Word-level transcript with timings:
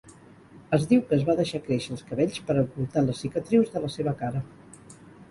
Es 0.75 0.85
diu 0.91 1.01
que 1.09 1.17
es 1.17 1.25
va 1.25 1.33
deixar 1.39 1.59
créixer 1.67 1.91
els 1.95 2.01
cabells 2.07 2.39
per 2.47 2.55
a 2.57 2.63
ocultar 2.69 3.03
les 3.09 3.21
cicatrius 3.25 3.69
de 3.75 3.83
la 3.85 3.91
seva 3.97 4.15
cara. 4.23 4.41